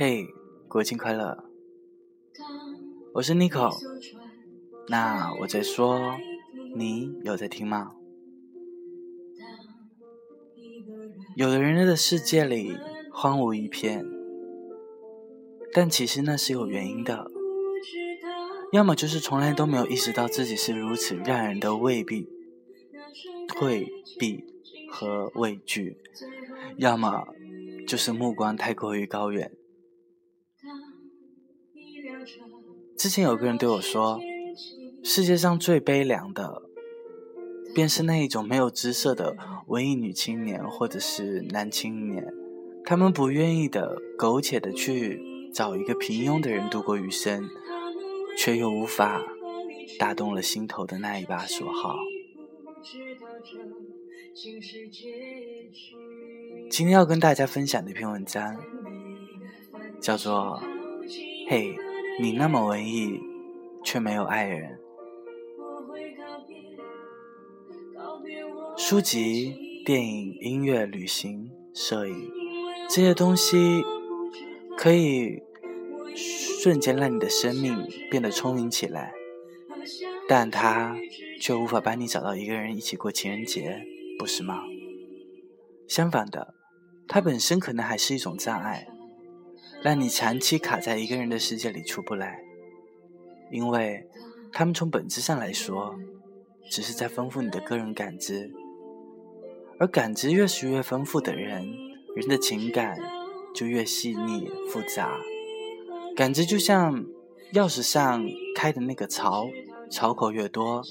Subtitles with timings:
[0.00, 0.32] 嘿，
[0.68, 1.42] 国庆快乐！
[3.14, 3.76] 我是 Nico。
[4.86, 6.14] 那我在说，
[6.76, 7.96] 你有在听吗？
[11.34, 12.78] 有的人的世界里
[13.10, 14.06] 荒芜一片，
[15.72, 17.28] 但其实那是有原因的。
[18.70, 22.28] 要么就是从来都没有意识到自己是如此让人的未必
[23.48, 24.44] 退避
[24.88, 25.98] 和畏惧，
[26.76, 27.26] 要么
[27.84, 29.50] 就是目光太过于高远。
[32.96, 34.20] 之前有个人对我说
[35.04, 36.62] ：“世界上最悲凉的，
[37.74, 39.36] 便是那一种没有姿色的
[39.68, 42.26] 文艺女青年或者是男青年，
[42.84, 45.20] 他们不愿意的苟且的去
[45.54, 47.48] 找一个平庸的人度过余生，
[48.36, 49.22] 却又无法
[49.98, 51.94] 打动了心头的那一把锁号。”
[56.68, 58.56] 今天要跟大家分享的一篇文章，
[60.00, 60.60] 叫做
[61.48, 61.74] 《嘿》。
[62.20, 63.20] 你那么文艺，
[63.84, 64.78] 却没有爱人。
[68.76, 72.30] 书籍、电影、音乐、旅行、摄影，
[72.88, 73.82] 这些东西
[74.76, 75.42] 可以
[76.16, 79.12] 瞬间让你的生命变得充盈起来，
[80.28, 80.96] 但它
[81.40, 83.84] 却无法帮你找到一个人一起过情人节，
[84.18, 84.64] 不是吗？
[85.86, 86.54] 相反的，
[87.06, 88.88] 它本身可能还是一种障碍。
[89.82, 92.42] 让你长期卡在一个人的世界里出不来，
[93.50, 94.06] 因为
[94.52, 95.94] 他们从本质上来说，
[96.70, 98.52] 只是在丰富你的个人感知，
[99.78, 101.64] 而感知越是越丰富的人，
[102.16, 102.98] 人的情感
[103.54, 105.18] 就越细腻复杂。
[106.16, 107.04] 感知就像
[107.52, 109.46] 钥匙上开的那个槽，
[109.88, 110.82] 槽口越多，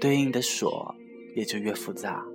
[0.00, 0.94] 对应的锁
[1.34, 2.26] 也就越复杂。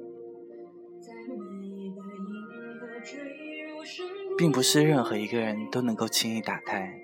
[4.38, 7.00] 并不是任何一个人都能够轻易打开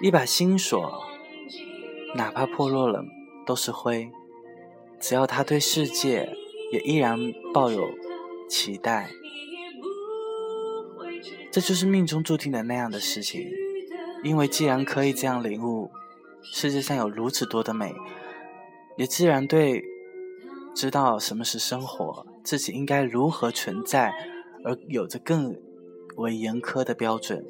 [0.00, 1.02] 一把心锁，
[2.16, 3.04] 哪怕破落了
[3.44, 4.10] 都是灰。
[4.98, 6.28] 只要他对世界
[6.72, 7.18] 也依然
[7.52, 7.90] 抱有
[8.48, 9.10] 期待，
[11.50, 13.50] 这就是命中注定的那样的事情。
[14.22, 15.90] 因为既然可以这样领悟，
[16.42, 17.94] 世界上有如此多的美，
[18.96, 19.82] 也自然对
[20.74, 24.12] 知道什么是生活，自己应该如何存在。
[24.64, 25.56] 而有着更
[26.16, 27.46] 为严苛的标准。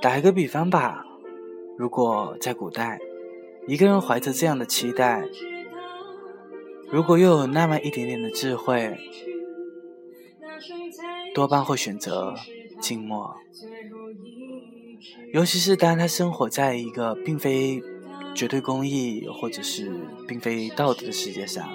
[0.00, 1.04] 打一个比方吧，
[1.76, 2.98] 如果在古代，
[3.66, 5.28] 一个人怀着这样的期待，
[6.90, 8.96] 如果又有那么一点点的智慧，
[11.34, 12.34] 多半会选择
[12.80, 13.36] 静默。
[15.32, 17.82] 尤其是当他生活在一个并非
[18.34, 19.92] 绝对公义或者是
[20.26, 21.68] 并非道德的世界上。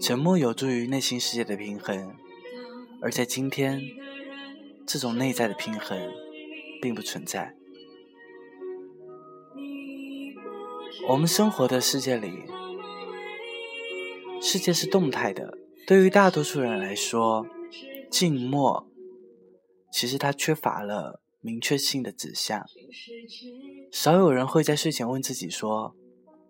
[0.00, 2.14] 沉默有助于内心世界的平衡，
[3.02, 3.82] 而在今天，
[4.86, 5.98] 这种内在的平衡
[6.80, 7.56] 并不存在。
[11.08, 12.44] 我们生活的世界里，
[14.40, 15.58] 世界是动态的。
[15.84, 17.44] 对于大多数人来说，
[18.08, 18.88] 静默
[19.90, 22.64] 其实它缺乏了明确性的指向。
[23.90, 25.96] 少有人会在睡前问自己说：“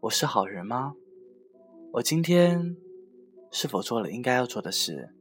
[0.03, 0.93] 我是好人吗？
[1.95, 2.77] 我今天？”
[3.51, 5.15] 是否做了应该要做的事？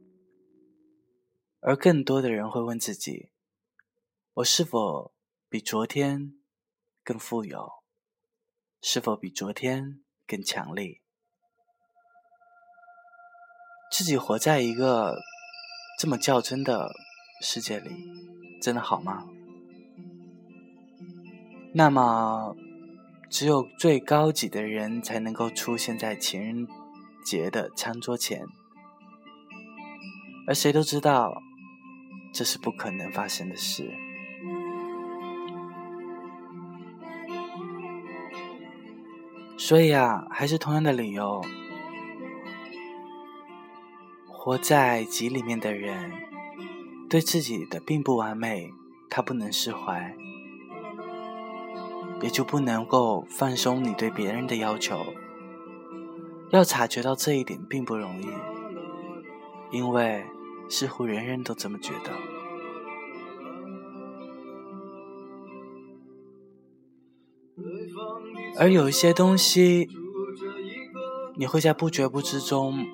[1.60, 3.30] 而更多的人会问自己：
[4.34, 5.12] 我是否
[5.48, 6.34] 比昨天
[7.02, 7.82] 更富有？
[8.80, 11.00] 是否比昨天更强力？
[13.90, 15.18] 自己活在一个
[15.98, 16.92] 这么较真的
[17.40, 17.90] 世界里，
[18.62, 19.26] 真的好吗？
[21.74, 22.54] 那么，
[23.28, 26.68] 只有最高级的人才能够出现在情人。
[27.28, 28.46] 节的餐桌前，
[30.46, 31.42] 而谁都知道
[32.32, 33.92] 这是不可能发生的事。
[39.58, 41.44] 所以啊，还是同样的理由，
[44.26, 46.10] 活在集里面的人，
[47.10, 48.72] 对自己的并不完美，
[49.10, 50.16] 他不能释怀，
[52.22, 55.04] 也就不能够放松你对别人的要求。
[56.50, 58.26] 要察觉到这一点并不容易，
[59.70, 60.24] 因为
[60.68, 62.10] 似乎人人都这么觉得。
[68.58, 69.88] 而有一些东西，
[71.36, 72.86] 你会在不觉不知中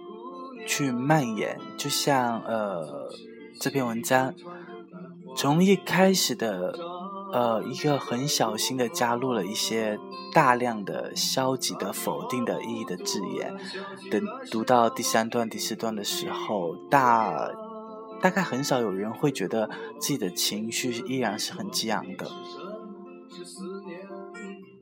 [0.66, 3.08] 去蔓延，就像呃
[3.60, 4.34] 这篇文章
[5.36, 6.93] 从一开始的。
[7.34, 9.98] 呃，一个很小心的加入了一些
[10.32, 13.52] 大量的消极的、否定的意义的字眼。
[14.08, 14.22] 等
[14.52, 17.50] 读到第三段、第四段的时候，大
[18.20, 22.30] 大概很少有人会觉得自己的情绪依然是很激昂的，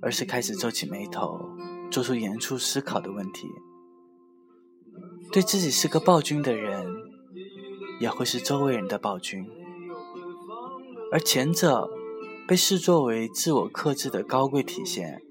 [0.03, 1.41] 而是开始皱起眉头，
[1.91, 3.49] 做出严肃思考的问题。
[5.33, 6.87] 对自己是个暴君的人，
[7.99, 9.49] 也会是周围人的暴君，
[11.11, 11.89] 而前者
[12.47, 15.23] 被视作为自我克制的高贵体现，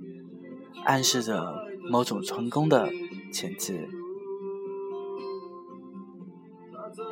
[0.86, 1.54] 暗示着
[1.90, 2.90] 某种成功的
[3.32, 3.90] 潜质。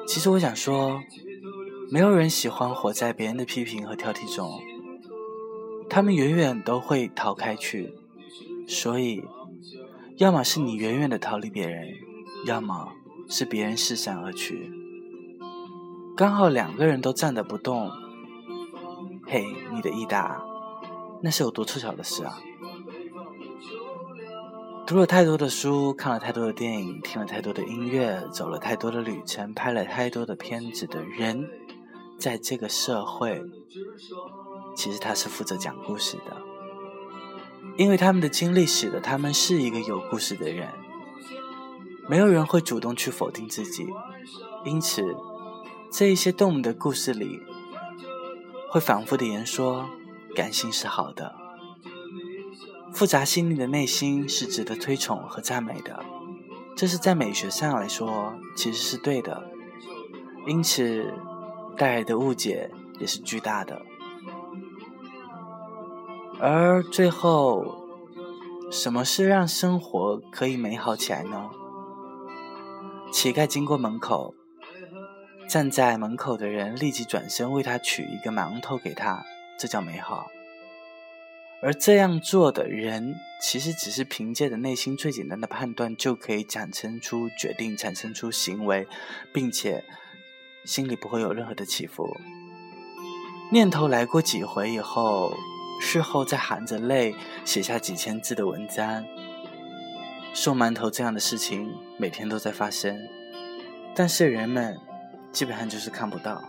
[0.07, 0.99] 其实我想说，
[1.91, 4.59] 没有人喜欢活在别人的批评和挑剔中，
[5.89, 7.93] 他们远远都会逃开去。
[8.67, 9.23] 所以，
[10.17, 11.87] 要么是你远远的逃离别人，
[12.45, 12.93] 要么
[13.27, 14.71] 是别人四散而去。
[16.15, 17.89] 刚好两个人都站着不动，
[19.31, 20.43] 嘿，你的益达，
[21.21, 22.39] 那是有多凑巧的事啊！
[24.87, 31.47] 读了太多的书，看了太多的电影，听了太多的音乐，走了太多的旅程，拍了太多的片子的人，
[32.17, 33.39] 在这个社会，
[34.75, 36.35] 其实他是负责讲故事的，
[37.77, 40.69] 因为他们的经历使得他们是一个有故事的人。
[42.07, 43.85] 没有人会主动去否定自己，
[44.65, 45.15] 因此，
[45.91, 47.39] 这一些动物的故事里，
[48.71, 49.89] 会反复的言说，
[50.35, 51.35] 感性是好的。
[52.93, 56.03] 复杂细腻的内心是值得推崇和赞美的，
[56.75, 59.43] 这是在美学上来说其实是对的，
[60.47, 61.13] 因此
[61.77, 62.69] 带来的误解
[62.99, 63.81] 也是巨大的。
[66.39, 67.85] 而最后，
[68.71, 71.49] 什么是让生活可以美好起来呢？
[73.11, 74.35] 乞丐经过门口，
[75.49, 79.25] 站在门口的人立即转身为他取一个馒头给他，
[79.57, 80.29] 这叫美好。
[81.59, 88.87] 而这样做的人，其实只是凭借着内心最简单的判断，就可以产生出决定，产生出行为，
[89.33, 89.83] 并且
[90.65, 92.15] 心里不会有任何的起伏。
[93.51, 95.33] 念头来过几回以后，
[95.81, 99.03] 事后再含着泪写下几千字的文章。
[100.31, 102.95] 送馒头这样的事情每天都在发生，
[103.95, 104.79] 但是人们
[105.31, 106.41] 基本上就是看不到。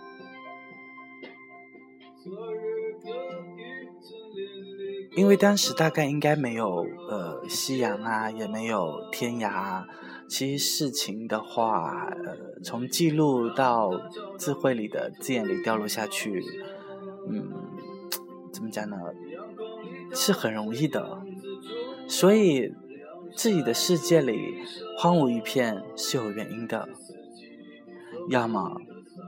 [5.16, 9.84] 因为当时大概应该没有呃夕阳啊，也没有天涯。
[10.28, 13.90] 其实事情的话，呃，从记录到
[14.38, 16.40] 智慧里的字眼里掉落下去，
[17.28, 17.50] 嗯，
[18.52, 18.96] 怎么讲呢？
[20.14, 21.20] 是很容易的。
[22.06, 22.72] 所以
[23.34, 24.62] 自己的世界里
[24.96, 26.88] 荒芜一片是有原因的，
[28.30, 28.80] 要么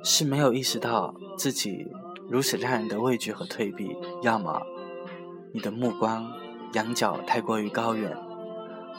[0.05, 1.89] 是没有意识到自己
[2.29, 4.63] 如此让人的畏惧和退避，要么。
[5.53, 6.33] 你的目光
[6.75, 8.17] 仰角太过于高远，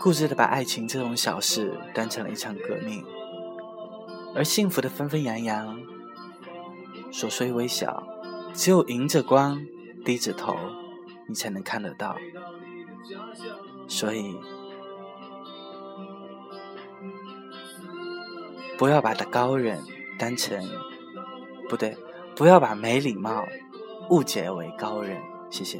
[0.01, 3.01] 固执的把爱情这种小事当成了一场革命，
[4.35, 5.79] 而幸福的纷纷扬扬，
[7.09, 8.03] 琐碎微小，
[8.53, 9.65] 只有迎着光，
[10.03, 10.53] 低着头，
[11.29, 12.17] 你才能看得到。
[13.87, 14.35] 所以，
[18.77, 19.81] 不要把的高人
[20.17, 20.63] 当成，
[21.69, 21.95] 不对，
[22.35, 23.45] 不要把没礼貌
[24.09, 25.21] 误解为高人。
[25.49, 25.79] 谢谢。